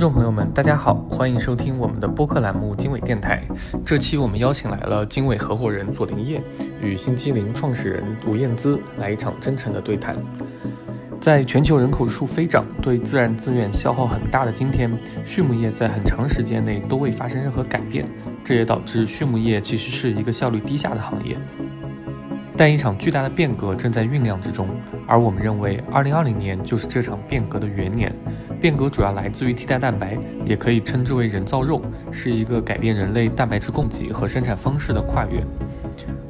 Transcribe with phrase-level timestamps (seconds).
[0.00, 3.46] 众朋友们，大家好，欢迎收听我们的播客栏目经纬电台。
[3.84, 6.42] 这期我们邀请来了经纬合伙人左林业
[6.82, 10.16] 与新机灵创始人吴燕姿来一场真诚的对谈。
[11.20, 14.90] 在全球人口数飞涨、对自然资源消耗很大的今天，
[15.26, 18.02] 畜牧业在很长时间内都未发生任何改变，
[18.42, 21.36] 这也导致畜牧业其实是一个效率低下的行业。
[22.56, 24.66] 但一场巨大的变革正在酝酿之中，
[25.06, 28.10] 而我们认为，2020年就是这场变革的元年。
[28.60, 31.80] 变革主要来自于替代蛋白，也可以称之为人造肉，
[32.12, 35.42] 是一个改变人类蛋白质供给和生产方式的跨越。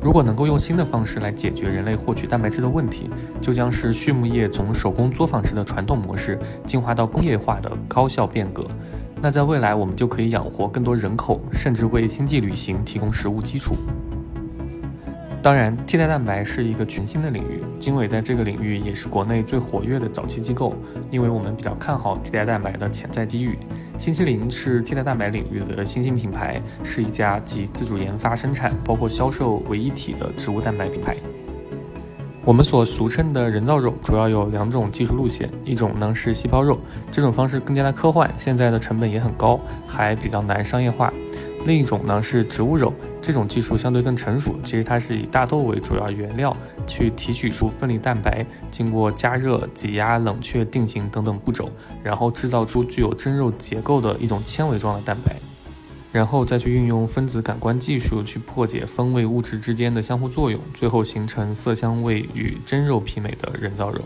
[0.00, 8.64] 如果能够用新的方式来解决人类获取蛋白质的问题，就将是畜牧业从手工作坊式的传统模式进化到工业化的高效变革。
[9.20, 13.74] 那在未来，我们就可以养活更多人口，甚至为星际旅行提供食物基础。
[15.42, 20.74] 当然，替代蛋白是一个全新的领域，经纬在这个领域也是国内最活跃的早期机构，
[21.10, 23.58] 因为我们比较看好替代蛋白的潜在机遇。
[23.98, 31.16] 星期零是替代蛋白领域的新兴品牌，是一家集自主研发、生产包括销售为一体的植物蛋白品牌。
[32.44, 36.78] 我们所俗称的人造肉主要有两种技术路线，一种呢是细胞肉，
[37.10, 41.10] 这种方式更加的科幻，现在的成本也很高，还比较难商业化。
[41.66, 44.54] 另一种呢是植物肉，这种技术相对更成熟。
[44.64, 51.70] 其实它是以大豆为主要原料，去提取出分离蛋白，经过加热、挤压、冷却、定型等等步骤，
[52.02, 55.36] 然后制造出具有真肉结构的一种纤维状的蛋白，
[56.12, 64.00] 然后再去运用分子感官技术去破解风味物质之间的相互作用，最后形成色香味与真肉媲美的人造肉。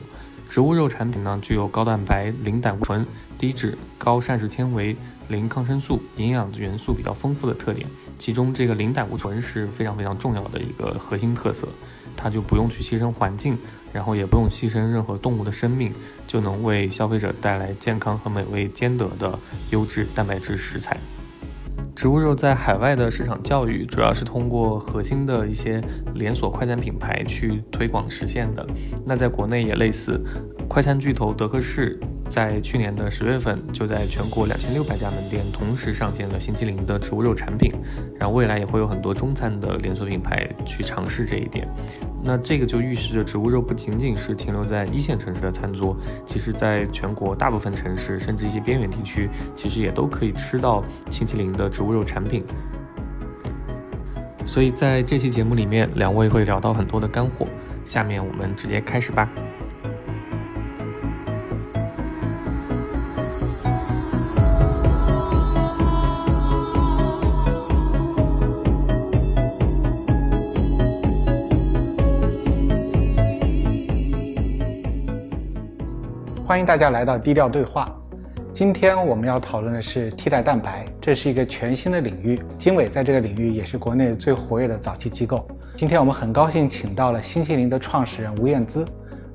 [0.50, 3.04] 植物肉产品呢，具有高蛋白、零胆固醇、
[3.38, 4.94] 低脂、高膳食纤维。
[5.28, 7.86] 零抗生素，营养元素比较丰富的特点，
[8.18, 11.66] 其中这个零胆固醇是非常非常重要的一个核心特色，
[12.16, 13.56] 它就不用去牺牲环境，
[13.92, 15.92] 然后也不用牺牲任何动物的生命，
[16.26, 19.38] 就能为消费者带来健康和美味兼得的
[19.70, 20.98] 优质蛋白质食材。
[21.96, 25.80] 植物肉在海外的市场教育主要是通过核心的一些
[26.14, 28.66] 连锁快餐品牌去推广实现的，
[29.06, 30.20] 那在国内也类似，
[30.68, 31.98] 快餐巨头德克士。
[32.28, 37.70] 在去年的十月份，就在全国两千六百家门店同时上线了新麒麟的植物肉产品，
[38.18, 41.68] 然后未来也会有很多中餐的连锁品牌去尝试这一点。
[42.22, 52.44] 那这个就预示着植物肉不仅仅是停留在一线城市的餐桌，其实在全国大部分城市，甚至一些边远地区，其实也都可以吃到新麒麟的植物肉产品。
[54.46, 57.46] 所以在这期节目里面，两位会聊到很多的干货。
[57.84, 59.30] 下面我们直接开始吧。
[76.54, 77.92] 欢迎大家来到低调对话。
[78.52, 82.40] 今天我们要讨论的是替代蛋白，这是一个全新的领域。
[82.56, 85.44] 经纬在这个领域也是国内最活跃的早期机构。
[85.76, 88.86] 今天我们很高兴请到了新西林的创始人吴燕姿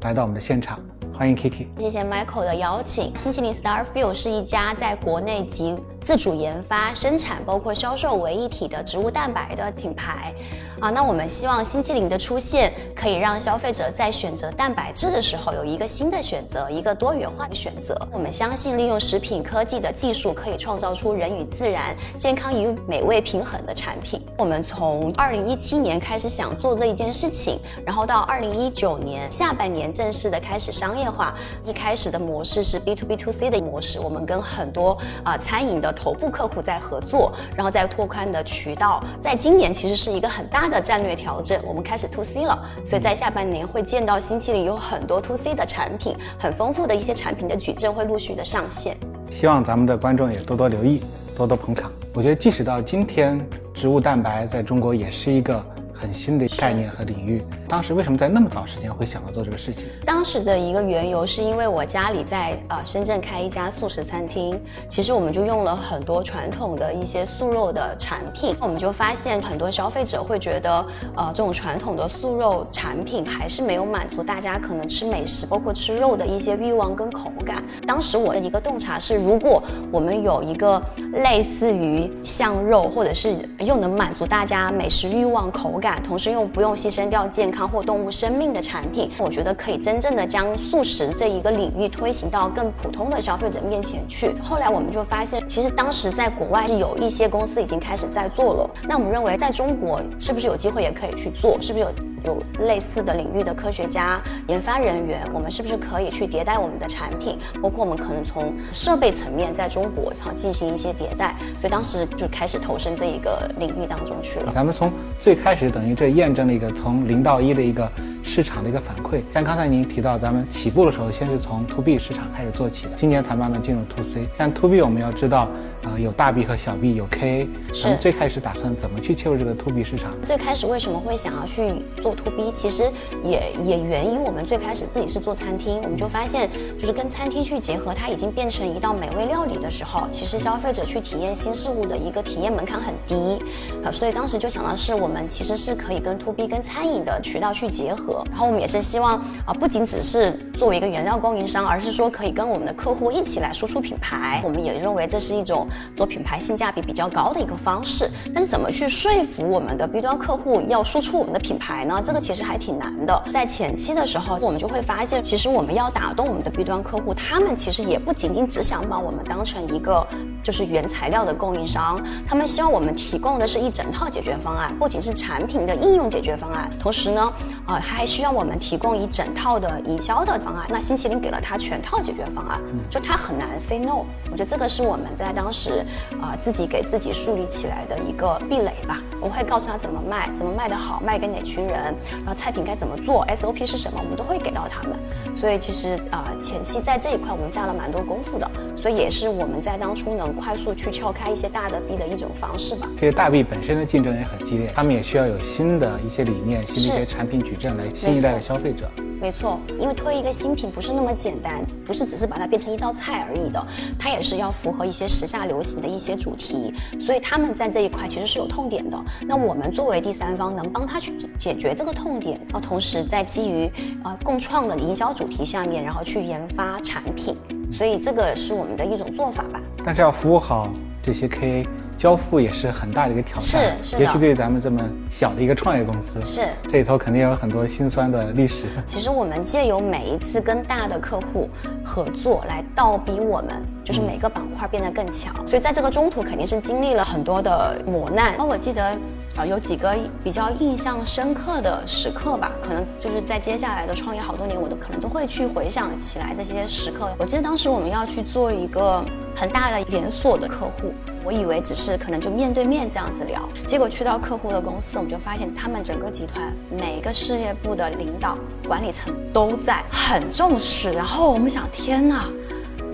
[0.03, 0.79] 来到我们的现场。
[1.19, 3.11] 欢迎 Kiki，谢谢 Michael 的邀请。
[3.17, 10.33] 新麒麟 Starfield 是一家在国内集自主研发、生产包括销售为一体的植物蛋白的品牌。
[10.79, 17.93] 啊，那我们希望新麒麟的出现可以让消费者在选择蛋白质的时候有一个新的选择，一个多元化的选择。
[18.13, 24.21] 我们相信利用食品科技的技术，可以创造出人与自然、健康与美味平衡的产品。
[24.37, 31.08] 我们从二零一七年开始想做这一件事情，然后到二零一九年下半年正式的开始商业。
[31.11, 31.33] 话
[31.65, 39.03] 一开始的模式是 B to B to C 的模式，我们跟很多啊餐饮的头部客户在合作，然后再拓宽的渠道。
[39.21, 48.97] 在今年其实是一个很大的战略调整，我们开始 To C 了，所以在下半年会见到新期里有很多 To C 的产品，很丰富的一些产品的矩阵会陆续的上线。
[49.31, 51.03] 希望咱们的观众也多多留意，
[51.35, 51.91] 多多捧场。
[52.13, 53.39] 我觉得即使到今天，
[53.73, 55.63] 植物蛋白在中国也是一个。
[55.99, 59.85] 很新的概念和领域，当时为什么在那么早时间会想要做这个事情？
[60.05, 70.85] 当时的一个缘由是因为我家里在呃深圳开一家素食餐厅，其实我们就用了很多传统的一些素肉的产品，我们就发现很多消费者会觉得，
[71.17, 77.61] 呃这种传统的素肉产品还是没有满足大家可能吃美食，包括吃肉的一些欲望跟口感。
[77.85, 79.61] 当时我的一个洞察是，如果
[79.91, 80.81] 我们有一个
[81.15, 85.88] 类似于像肉，或者是又能满足大家美食欲望口感。
[85.99, 94.35] 同时又不用牺牲掉健康或动物生命的产品，我觉得可以真正的将素食这一个领域推行到更普通的消费者面前去。
[94.43, 98.69] 后来我们就发现，其实当时在国外是有一些公司已经开始在做了。
[98.87, 101.57] 那我们认为，在中国是不是有机会也可以去做？
[101.61, 102.08] 是不是有？
[102.23, 107.37] 有类似的领域的科学家、研发人员，我们是不是可以去迭代我们的产品？
[107.61, 114.51] 包括我们可能从设备层面在中国然后进行一些迭代，所以当时就开始投身这一个领域当中去了。
[114.53, 117.89] 咱们从最开始等于这验证了一个从零到一的一个
[118.23, 119.21] 市场的一个反馈。
[119.33, 124.27] 像刚才您提到，咱们起步的时候先是从 to B 市场开始做起的，今年才慢慢进入 to C。
[124.37, 125.47] 但 to B 我们要知道，
[125.83, 127.47] 呃，有大 B 和小 B，有 KA。
[127.73, 127.97] 是。
[127.99, 130.11] 最开始打算怎么去切入这个 to B 市场？
[130.23, 132.83] 最开始为什么会想要去做？to B 其实
[133.23, 143.39] 也也源于我们最开始自己是做餐厅，我们就发现就是跟餐厅去结合，它已经变成一道美味料理的时候，其实消费者去体验新事物的一个体验门槛很低，
[143.83, 162.01] 啊，所以当时就想到是我们其实是可以跟 To B 跟餐饮的渠道去结合，然后我们也是希望啊，不仅只是作为一个原料供应商，而是说可以跟我们的客户一起来输出品牌，我们也认为这是一种做品牌性价比比较高的一个方式，但是怎么去说服我们的 B 端客户要输出我们的品牌呢？
[162.03, 163.23] 这个其实还挺难的。
[163.31, 170.05] 在前期的时候，我们就会发现，其实我们要打动我们的 B 端客户，他们其实也不仅仅只想把我们当成一个
[170.43, 177.33] 就是原材料的供应商，他们希望我们提供的是一整套解决方案，不仅是产品的应用解决方案，同时呢，
[177.65, 180.65] 啊，还需要我们提供一整套的营销的方案。
[180.69, 184.05] 那新麒麟给了他全套解决方案，就他很难 say no。
[184.31, 185.85] 我觉得这个是我们在当时
[186.21, 189.01] 啊自己给自己树立起来的一个壁垒吧。
[189.21, 191.93] 我们会告诉他怎么卖，怎么卖得好，卖给哪群人。
[192.19, 194.97] 然后菜品该怎么做，SOP 是什么，我们都会给到他们。
[195.35, 202.87] 所以其实啊，前期在这一块我们下了蛮多功夫的，所以也是我们在当初能快速去撬开一些大的 B 的一种方式吧。
[202.95, 208.89] 这些大 B 本身的竞争也很激烈，他们也需要有新的一些理念、新的一些产品矩阵来新一代的消费者。
[209.21, 218.97] 没错，因为推一个新品不是那么简单，不是只是把它变成一道菜而已的，它也是要符合一些时下流行的一些主题，所以他们在这一块其实是有痛点的。
[219.27, 223.69] 那我们作为第三方，能帮他去解决这个痛点，然后同时在基于
[224.03, 227.35] 啊共创的营销主题下面，然后去研发产品，
[227.69, 229.59] 所以这个是我们的一种做法吧。
[229.83, 230.69] 但是要服务好
[231.03, 231.67] 这些 KA。
[231.99, 238.63] 交付也是很大的一个挑战，是是尤其对咱们这么小的一个创业公司，是这里头肯定有很多辛酸的历史。
[238.85, 241.49] 其实我们借由每一次跟大的客户
[241.83, 245.45] 合作，来倒逼我们，就是每个板块变得更强。
[245.45, 248.31] 所以在这个中途肯定是经历了很多的磨难。
[248.31, 248.95] 然后我记得
[249.35, 257.09] 啊，有几个比较印象深刻的时刻吧，可能就是在接下来的创业好多年，我都可能都会去回想起来这些时刻。
[257.17, 259.03] 我记得当时我们要去做一个
[259.35, 260.93] 很大的连锁的客户。
[261.21, 270.93] 我以为只是可能就面对面这样子聊，结果去到客户的公司，我们就发现他们整个集团每个事业部的领导、管理层都在，很重视。
[270.93, 272.25] 然后我们想，天哪，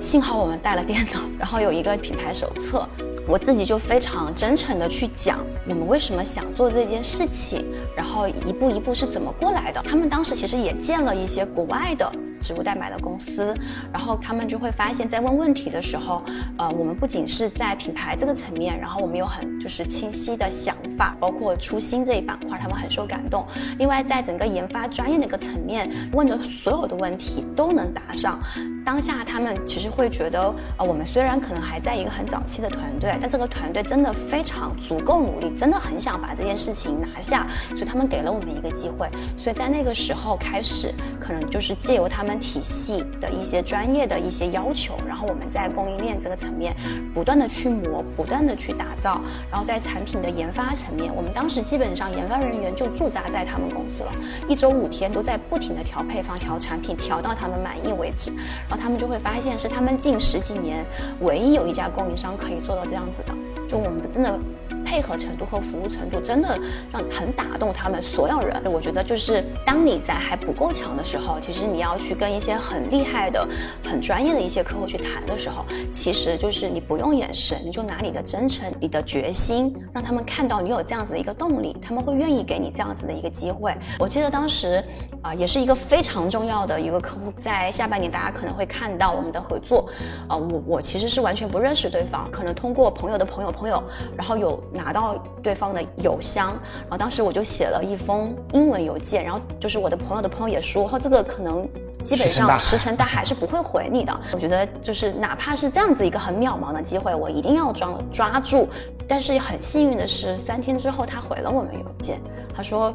[0.02, 2.90] 幸好我们带了电脑，然后有一个品牌手册，
[3.28, 9.82] 我自己就非常真诚的去讲我们为什么想做这件事情，然后一步一步是怎么过来的。
[9.84, 12.12] 他们当时其实也见了一些国外的。
[12.40, 13.56] 植物代码的公司，
[13.92, 16.24] 然后他们就会发现，在问问题的时候，
[16.58, 23.46] 呃，我们不仅是在品牌这个层面，然后我们有很就是清晰的想法，包括初心这一板块，他们很受感动。
[23.80, 28.40] 另外，在整个研发专业的一个层面，问的所有的问题都能答上。
[28.86, 39.10] 当下他们其实会觉得，呃，我们虽然可能还在一个很早期的团队，但这个团队真的非常足够努力，真的很想把这件事情拿下，所以他们给了我们一个机会。
[39.36, 46.76] 所以在那个时候开始，可能就是借由他们体系的一些专业的一些要求，然后我们在供应链这个层面
[47.14, 54.12] 不断的去磨，不断的去打造，然后在产品的研发层面，我们当时基本上研发人员就驻扎在他们公司了，
[54.50, 58.32] 一周五天都在不停的调配方、调产品，调到他们满意为止。
[58.68, 60.84] 然后他们就会发现，是他们近十几年
[61.22, 63.34] 唯一有一家供应商可以做到这样子的。
[63.70, 64.40] 就我们的真的。
[64.86, 66.58] 配合程度和服务程度真的
[66.94, 68.62] 让很打动他们所有人。
[68.72, 73.46] 我觉得就是当你在还不够强的时候，其实你要去跟一些很厉害的、
[73.84, 83.76] 很专业的一些客户去谈的时候，其实就是你不用眼神，你就拿你的真诚、你的决心，让他们看到你有这样子的一个动力，他们会愿意给你这样子的一个机会。
[84.00, 84.84] 我记得当时
[85.22, 89.90] 啊，也是一个非常重要的一个客户，在下半年大家可能会看到我们的合作。
[90.28, 93.84] 啊，我我其实是完全不认识对方，可能通过朋友的朋友朋友，
[94.16, 94.62] 然后有。
[94.76, 96.50] 拿到对方的邮箱，
[96.82, 101.68] 然后当时我就写了一封英文邮件，然后就是我的朋友的朋友也说，哦，这个可能
[102.04, 104.16] 基本上石沉大海是不会回你的。
[104.32, 108.68] 我觉得就是哪怕是这样子一个很渺茫的机会，我一定要抓抓住。
[109.08, 112.22] 但是很幸运的是，三天之后他回了我们邮件，
[112.54, 112.94] 他说。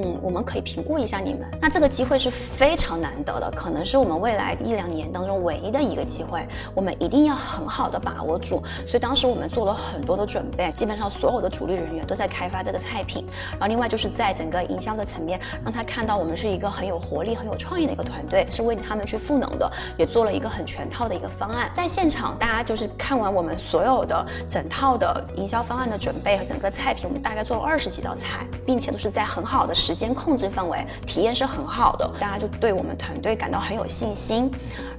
[0.00, 1.40] 嗯，我们可以评估一下你们。
[1.60, 8.62] 那这个机会是非常难得的，可能是我们未来一两年当中唯一的一个机会，我们一定要很好的把握住。
[8.86, 13.26] 所以当时我们做了很多的准备，基本上所有的主力人员都在开发这个菜品。
[13.52, 21.68] 然后另外就是在整个营销的层面，让他看到我们是一个很有活力、很有创意的一个团队，是为他们去赋能的，也做了一个很全套的一个方案。
[21.74, 29.87] 在现场，大家就是看完我们所有的整套的营销方案的准备和整个菜品，我们大概做了二十几道菜，并且都是在很好的时。
[29.88, 34.50] 时间控制范围，体验是很好的，大家就对我们团队感到很有信心，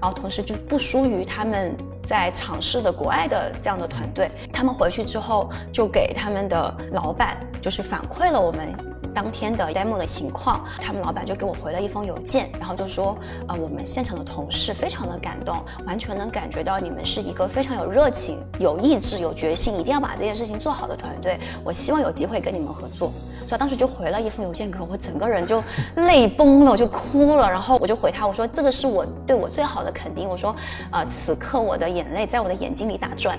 [0.01, 4.31] 然后同时就不输于他们在尝试的国外的这样的团队。
[4.51, 8.99] 他们回去之后就给他们的老板就是反馈了我们。
[9.13, 21.39] 当天的 demo 的情况，他们老板就给我回了一封邮件，然后就说，呃，我们现场的同事非常的感动，完全能感觉到你们是一个非常有热情、有意志、有决心，一定要把这件事情做好的团队。
[21.63, 23.12] 我希望有机会跟你们合作，
[23.48, 25.63] 所以当时就回了一封邮件给我，我整个人就
[25.96, 30.56] 泪崩了，我就哭了，然后我就回他，我说这个是我对我最好的肯定，我说，
[30.92, 33.38] 呃，此刻我的眼泪在我的眼睛里打转。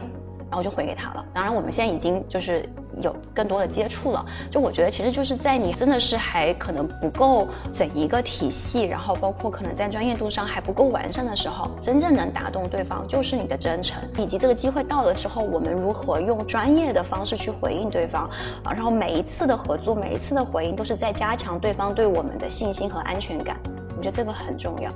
[0.51, 1.25] 然后就回给他了。
[1.33, 2.69] 当然，我们现在已经就是
[3.01, 4.27] 有更多的接触了。
[4.51, 18.29] 就我觉得，其实就是在你真的是还可能不够整一个体系，然后包括可能在专业度上还不够完善的时候，真正能打动对方就是你的真诚，以及这个机会到了之后，我们如何用专业的方式去回应对方
[18.65, 18.73] 啊。
[18.73, 23.57] 然后每一次的合作，每一次的回应，都是在加强对方对我们的信心和安全感。
[23.97, 24.91] 我觉得这个很重要。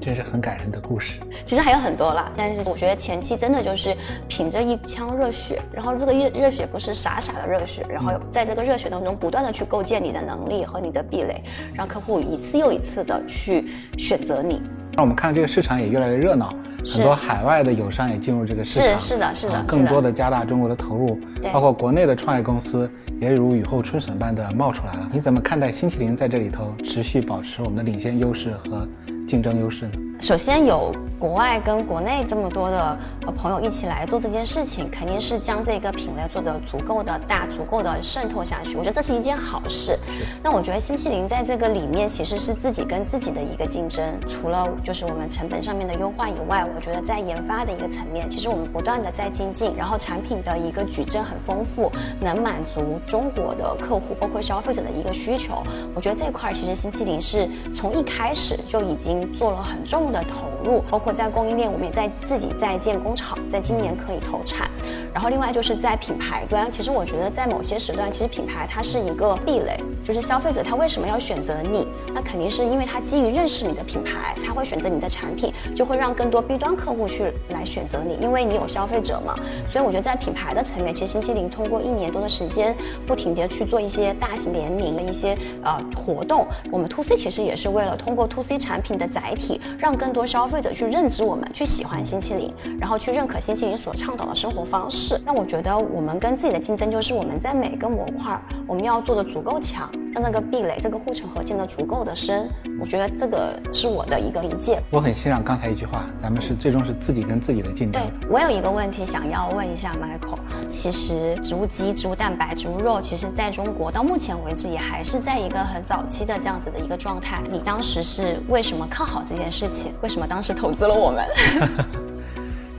[0.00, 1.20] 真是很感人的故事。
[1.44, 3.96] 其实还有很多啦，但是我觉得前期真的就是
[4.28, 11.42] 凭着一腔热血，然后这个热热血不是傻傻的热血，然后在这个热血当中不断的去构建你的能力和你的壁垒，
[11.74, 14.62] 让客户一次又一次的去选择你。
[14.92, 16.54] 那我们看这个市场也越来越热闹，
[16.86, 21.18] 很多海外的友商也进入这个市场，是是的，是的，更多的加大中国的投入，
[21.52, 22.88] 包括国内的创业公司
[23.20, 25.08] 也如雨后春笋般的冒出来了。
[25.12, 28.86] 你怎么看待新麒麟在这里头持续保持我们的领先优势和？
[29.26, 30.13] 竞争优势呢？
[30.20, 32.98] 首先有国外跟国内这么多的
[33.36, 38.76] 朋友一起来做这件事情，肯定是将这个品类做得足够的大，足够的渗透下去。
[38.76, 39.98] 我觉得这是一件好事。
[40.42, 51.90] 那我觉得新麒麟在这个里面其实是自己跟自己的一个竞争，除了就是我们成本上面的优化以外，我觉得在研发的一个层面，其实我们不断的在精进，然后产品的一个矩阵很丰富，
[52.20, 55.62] 能满足中国的客户包括消费者的一个需求。
[55.94, 59.24] 我觉得这块其实新麒麟是从一开始就已经。
[59.34, 64.70] 做了很重的投入，包括在供应链，我们也在自己在建工厂，在今年可以投产。
[65.12, 71.86] 然后另外就是在品牌端，其实我觉得在某些时段，其实品牌它是一个壁垒，就是消费者他为什么要选择你？
[72.14, 79.34] 那肯定是因为他基于认识你的品牌，他会选择你的产品，就会让更多 B 端客户去来选择你，因为你有消费者嘛。
[79.68, 82.74] 所以我觉得在品牌的层面，其实新麒麟通过一年多的时间，
[83.06, 86.46] 不停的去做一些大型联名的一些呃活动。
[86.70, 95.20] 我们 To C 其实也是为了通过 To C 产品的载体，让更多消费者去认知我们，去喜欢新麒麟，然后去认可新麒麟所倡导的生活方式。
[95.24, 102.48] 那我觉得我们跟自己的竞争就是我们在每个模块，我们要做的足够强，让这个壁垒、这个护城河建得足够的深。
[102.80, 104.80] 我觉得这个是我的一个理解。
[104.90, 108.00] 我很欣赏刚才一句话，咱们是最终是自己跟自己的竞争。
[108.00, 117.42] 对我有一个问题想要问一下 Michael，其实植物基、植物蛋白、植物肉，其实在中国到目前为止也还是在一个很早期的这样子的一个状态。
[117.50, 119.92] 你当时是为什么看好这件事情？
[120.00, 121.24] 为什么当时投资了我们？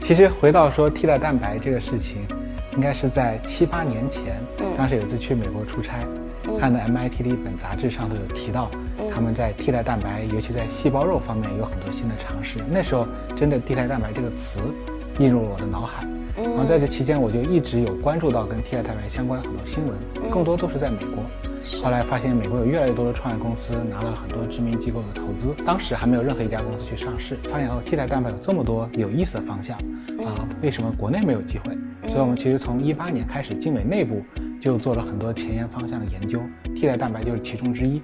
[0.00, 2.26] 其实回到说替代蛋白这个事情，
[2.72, 4.40] 应该是在七八年前，
[4.78, 5.98] 当时有一次去美国出差，
[6.58, 8.70] 看的 MIT 的一本杂志上都有提到，
[9.12, 12.58] 他们在替代蛋白，尤其在细胞肉方面有很多新的尝试。
[12.70, 14.60] 那时候真的替代蛋白这个词
[15.18, 16.06] 映入了我的脑海。
[16.36, 19.96] 然后在这期间，我就一直有关注到跟替代蛋白相关的很多新闻，
[20.30, 21.24] 更多都是在美国。
[21.82, 27.38] 后来发现美国有越来越多的创业公司拿了很多知名机构的投资，当时还没有任何一家公司去上市。
[27.50, 29.78] 发现哦，替代蛋白有这么多有意思的方向，
[30.24, 31.74] 啊，为什么国内没有机会？
[32.02, 34.22] 所以我们其实从一八年开始，经纬内部
[34.60, 36.40] 就做了很多前沿方向的研究，
[36.74, 38.02] 替代蛋白就是其中之一。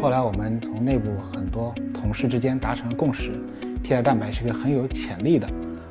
[0.00, 3.32] 后来我们从内部很多同事之间达成了共识，
[3.82, 5.46] 替代蛋白是个很有潜力的。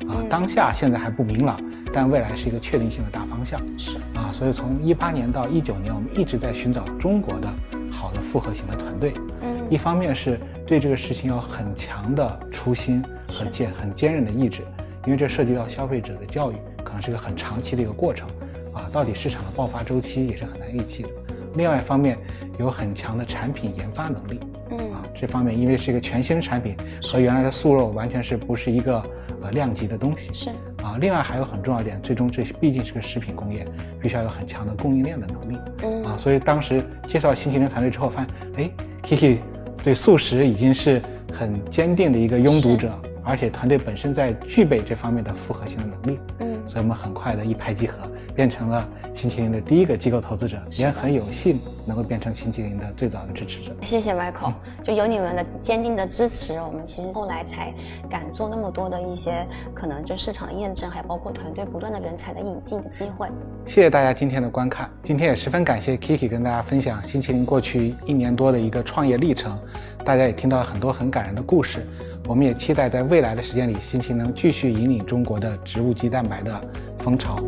[0.08, 1.58] 啊，当下现在还不明朗，
[1.92, 3.60] 但未来是一个确定性的大方向。
[3.76, 7.52] 是啊，所以从一八年到一九年，我们一直在寻找中国的
[7.90, 9.14] 好的复合型的团队。
[9.42, 14.62] 嗯，一方面是对这个事情有很强的初心和坚很坚韧的意志，
[15.06, 18.28] 因为这涉及到消费者的教育，可能是一个很长期的一个过程。
[18.76, 21.08] 啊，到底市场的爆发周期也是很难预期的。
[21.54, 22.18] 另外一方面，
[22.58, 24.38] 有很强的产品研发能力。
[24.70, 29.02] 嗯啊，这方面，因为是一个全新的产品，和原来的素肉完全是不是一个
[29.40, 30.28] 呃量级的东西。
[30.34, 30.50] 是
[30.82, 33.66] 啊，另外还有很重要一点，最终这毕竟是个食品工业，
[34.00, 35.58] 必须要有很强的供应链的能力。
[35.82, 38.70] 嗯啊，所以当时介绍新麒麟团队之后，发现，哎
[39.02, 39.38] ，Kiki
[39.82, 41.00] 对素食已经是
[41.32, 42.92] 很坚定的一个拥堵者，
[43.24, 46.18] 而且团队本身在具备这方面的复合性的能力。
[46.40, 47.96] 嗯所以我们很快的一拍即合，
[48.34, 53.74] 变成了新麒麟的第一个机构投资者，也很有幸能够变成新麒麟的最早的支持者。
[53.82, 57.72] 谢谢 Michael，就有你们的坚定的支持，我们其实后来才
[58.10, 63.28] 敢做那么多的一些可能就市场的验证，还包括团队不断的人才的引进的机会。
[63.64, 69.58] 谢谢大家今天的观看，今天也十分感谢 Kiki 跟大家分享新麒麟过去一年多的一个创业历程，
[70.04, 71.86] 大家也听到了很多很感人的故事。
[72.28, 76.60] 我们也期待在未来的时间里，新奇能继续引领中国的植物基蛋白的
[76.98, 77.38] 风潮。